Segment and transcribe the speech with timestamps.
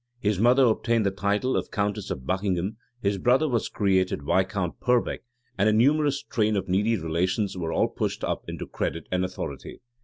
[0.19, 5.21] His mother obtained the title of countess of Buckingham: his brother was created Viscount Purbeck;
[5.59, 9.79] and a numerous train of needy relations were all pushed up into credit and authority.